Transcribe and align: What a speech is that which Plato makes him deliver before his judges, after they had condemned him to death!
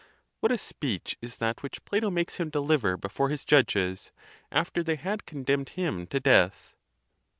What 0.39 0.51
a 0.51 0.57
speech 0.57 1.15
is 1.21 1.37
that 1.37 1.61
which 1.61 1.85
Plato 1.85 2.09
makes 2.09 2.37
him 2.37 2.49
deliver 2.49 2.97
before 2.97 3.29
his 3.29 3.45
judges, 3.45 4.11
after 4.51 4.81
they 4.81 4.95
had 4.95 5.27
condemned 5.27 5.69
him 5.77 6.07
to 6.07 6.19
death! 6.19 6.75